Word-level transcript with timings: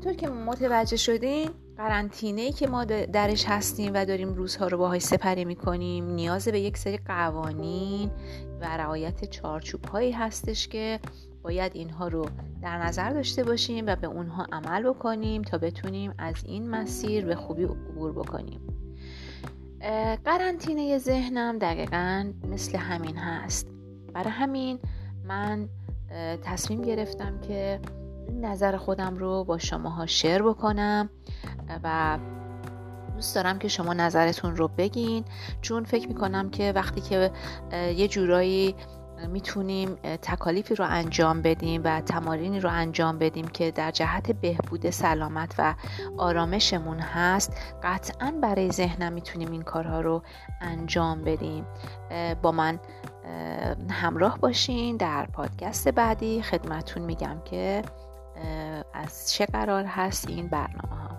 همونطور 0.00 0.28
که 0.28 0.34
متوجه 0.34 0.96
شدین 0.96 1.50
قرنطینه 1.76 2.52
که 2.52 2.66
ما 2.66 2.84
درش 2.84 3.44
هستیم 3.44 3.92
و 3.94 4.04
داریم 4.04 4.34
روزها 4.34 4.66
رو 4.66 4.78
باهاش 4.78 5.02
سپری 5.02 5.44
می‌کنیم 5.44 6.10
نیاز 6.10 6.48
به 6.48 6.60
یک 6.60 6.76
سری 6.76 6.96
قوانین 6.96 8.10
و 8.60 8.64
رعایت 8.64 9.24
چارچوب 9.24 9.84
هایی 9.84 10.12
هستش 10.12 10.68
که 10.68 11.00
باید 11.42 11.72
اینها 11.74 12.08
رو 12.08 12.26
در 12.62 12.78
نظر 12.78 13.10
داشته 13.10 13.44
باشیم 13.44 13.86
و 13.86 13.96
به 13.96 14.06
اونها 14.06 14.46
عمل 14.52 14.82
بکنیم 14.82 15.42
تا 15.42 15.58
بتونیم 15.58 16.14
از 16.18 16.34
این 16.44 16.70
مسیر 16.70 17.24
به 17.24 17.34
خوبی 17.34 17.64
عبور 17.64 18.12
بکنیم. 18.12 18.60
قرنطینه 20.24 20.98
ذهنم 20.98 21.58
دقیقا 21.58 22.32
مثل 22.50 22.78
همین 22.78 23.16
هست. 23.16 23.66
برای 24.14 24.30
همین 24.30 24.78
من 25.24 25.68
تصمیم 26.42 26.82
گرفتم 26.82 27.40
که 27.40 27.80
نظر 28.40 28.76
خودم 28.76 29.16
رو 29.16 29.44
با 29.44 29.58
شماها 29.58 30.06
شیر 30.06 30.42
بکنم 30.42 31.10
و 31.84 32.18
دوست 33.14 33.34
دارم 33.34 33.58
که 33.58 33.68
شما 33.68 33.94
نظرتون 33.94 34.56
رو 34.56 34.68
بگین. 34.68 35.24
چون 35.60 35.84
فکر 35.84 36.08
می‌کنم 36.08 36.50
که 36.50 36.72
وقتی 36.72 37.00
که 37.00 37.30
یه 37.72 38.08
جورایی 38.08 38.74
می‌تونیم 39.28 39.94
تکالیفی 40.22 40.74
رو 40.74 40.84
انجام 40.88 41.42
بدیم 41.42 41.80
و 41.84 42.00
تمارینی 42.00 42.60
رو 42.60 42.70
انجام 42.72 43.18
بدیم 43.18 43.48
که 43.48 43.70
در 43.70 43.90
جهت 43.90 44.32
بهبود 44.32 44.90
سلامت 44.90 45.54
و 45.58 45.74
آرامشمون 46.18 46.98
هست 46.98 47.52
قطعا 47.82 48.34
برای 48.42 48.72
ذهنم 48.72 49.12
می‌تونیم 49.12 49.52
این 49.52 49.62
کارها 49.62 50.00
رو 50.00 50.22
انجام 50.60 51.24
بدیم. 51.24 51.66
با 52.42 52.52
من 52.52 52.80
همراه 53.90 54.38
باشین 54.38 54.96
در 54.96 55.26
پادکست 55.26 55.88
بعدی. 55.88 56.42
خدمتون 56.42 57.02
میگم 57.02 57.36
که 57.44 57.82
از 58.94 59.32
چه 59.32 59.46
قرار 59.46 59.84
هست 59.84 60.28
این 60.28 60.48
برنامه 60.48 60.96
ها؟ 60.96 61.10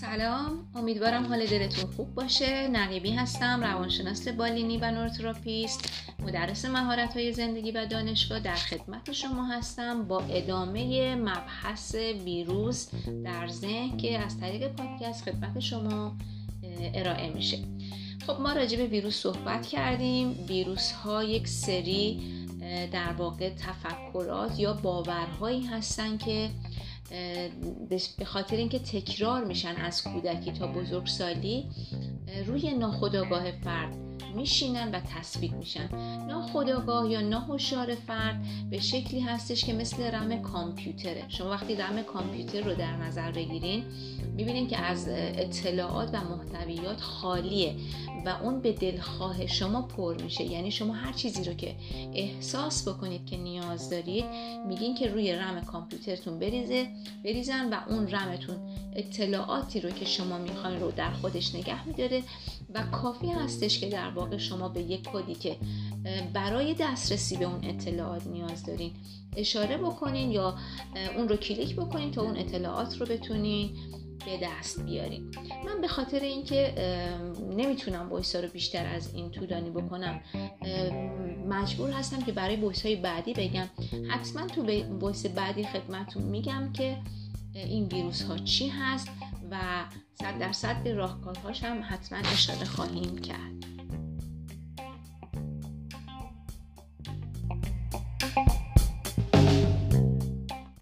سلام 0.00 0.68
امیدوارم 0.74 1.26
حال 1.26 1.46
دلتون 1.46 1.90
خوب 1.90 2.14
باشه. 2.14 2.68
نقیبی 2.68 3.14
هستم 3.14 3.64
روانشناس 3.64 4.28
بالینی 4.28 4.78
و 4.78 4.90
نورتراپیست. 4.90 6.05
مدرس 6.18 6.64
مهارت 6.64 7.16
های 7.16 7.32
زندگی 7.32 7.70
و 7.70 7.86
دانشگاه 7.86 8.40
در 8.40 8.54
خدمت 8.54 9.12
شما 9.12 9.46
هستم 9.46 10.04
با 10.04 10.20
ادامه 10.20 11.14
مبحث 11.14 11.94
ویروس 11.94 12.88
در 13.24 13.48
ذهن 13.48 13.96
که 13.96 14.18
از 14.18 14.40
طریق 14.40 14.68
پادکست 14.68 15.24
خدمت 15.24 15.60
شما 15.60 16.16
ارائه 16.94 17.34
میشه. 17.34 17.58
خب 18.26 18.40
ما 18.40 18.52
راجع 18.52 18.76
به 18.76 18.86
ویروس 18.86 19.16
صحبت 19.16 19.66
کردیم. 19.66 20.44
ویروس 20.48 20.92
ها 20.92 21.24
یک 21.24 21.48
سری 21.48 22.20
در 22.92 23.12
واقع 23.12 23.50
تفکرات 23.50 24.60
یا 24.60 24.72
باورهایی 24.72 25.66
هستن 25.66 26.16
که 26.16 26.50
به 28.18 28.24
خاطر 28.24 28.56
اینکه 28.56 28.78
تکرار 28.78 29.44
میشن 29.44 29.76
از 29.76 30.02
کودکی 30.04 30.52
تا 30.52 30.66
بزرگسالی 30.66 31.64
روی 32.46 32.74
ناخودآگاه 32.74 33.50
فرد. 33.50 34.05
میشینن 34.36 34.90
و 34.94 35.00
تثبیت 35.00 35.52
میشن. 35.52 35.88
ناخودآگاه 36.26 37.10
یا 37.10 37.20
ناهوشیار 37.20 37.94
فرد 37.94 38.44
به 38.70 38.80
شکلی 38.80 39.20
هستش 39.20 39.64
که 39.64 39.72
مثل 39.72 40.02
رم 40.02 40.42
کامپیوتره. 40.42 41.24
شما 41.28 41.50
وقتی 41.50 41.74
رم 41.74 42.02
کامپیوتر 42.02 42.60
رو 42.60 42.74
در 42.74 42.96
نظر 42.96 43.30
بگیرین 43.32 43.84
می‌بینین 44.36 44.68
که 44.68 44.78
از 44.78 45.08
اطلاعات 45.08 46.10
و 46.12 46.20
محتویات 46.24 47.00
خالیه 47.00 47.74
و 48.26 48.28
اون 48.42 48.60
به 48.60 48.72
دلخواه 48.72 49.46
شما 49.46 49.82
پر 49.82 50.22
میشه. 50.22 50.44
یعنی 50.44 50.70
شما 50.70 50.94
هر 50.94 51.12
چیزی 51.12 51.44
رو 51.44 51.54
که 51.54 51.74
احساس 52.14 52.88
بکنید 52.88 53.26
که 53.26 53.36
نیاز 53.36 53.90
دارید 53.90 54.24
میگین 54.68 54.94
که 54.94 55.08
روی 55.08 55.32
رم 55.32 55.60
کامپیوترتون 55.60 56.38
بریزه 56.38 56.86
بریزن 57.24 57.68
و 57.72 57.76
اون 57.88 58.08
رمتون 58.08 58.56
اطلاعاتی 58.96 59.80
رو 59.80 59.90
که 59.90 60.04
شما 60.04 60.38
می‌خواین 60.38 60.80
رو 60.80 60.90
در 60.90 61.10
خودش 61.10 61.54
نگه 61.54 61.86
میداره. 61.86 62.22
و 62.74 62.82
کافی 62.82 63.26
هستش 63.26 63.78
که 63.80 63.88
در 63.88 64.10
واقع 64.10 64.25
شما 64.38 64.68
به 64.68 64.80
یک 64.80 65.08
کدی 65.12 65.34
که 65.34 65.56
برای 66.32 66.74
دسترسی 66.74 67.36
به 67.36 67.44
اون 67.44 67.64
اطلاعات 67.64 68.26
نیاز 68.26 68.66
دارین 68.66 68.92
اشاره 69.36 69.76
بکنین 69.78 70.30
یا 70.30 70.58
اون 71.16 71.28
رو 71.28 71.36
کلیک 71.36 71.76
بکنین 71.76 72.10
تا 72.10 72.22
اون 72.22 72.36
اطلاعات 72.36 73.00
رو 73.00 73.06
بتونین 73.06 73.70
به 74.26 74.38
دست 74.42 74.82
بیارین. 74.82 75.30
من 75.66 75.80
به 75.80 75.88
خاطر 75.88 76.20
اینکه 76.20 76.74
نمی‌تونم 77.56 78.08
voice 78.10 78.36
رو 78.36 78.48
بیشتر 78.48 78.86
از 78.86 79.14
این 79.14 79.30
طولانی 79.30 79.70
بکنم 79.70 80.20
مجبور 81.48 81.90
هستم 81.90 82.22
که 82.22 82.32
برای 82.32 82.56
voice 82.56 82.86
های 82.86 82.96
بعدی 82.96 83.32
بگم. 83.32 83.66
حتما 84.08 84.46
تو 84.46 84.82
voice 85.00 85.26
بعدی 85.26 85.64
خدمتون 85.64 86.22
میگم 86.22 86.72
که 86.72 86.96
این 87.54 87.84
ویروس 87.84 88.22
ها 88.22 88.38
چی 88.38 88.68
هست 88.68 89.08
و 89.50 89.84
صد 90.14 90.38
درصد 90.38 90.82
به 90.82 90.94
راهکارهاش 90.94 91.64
هم 91.64 91.84
حتما 91.88 92.18
اشاره 92.18 92.64
خواهیم 92.64 93.18
کرد. 93.18 93.75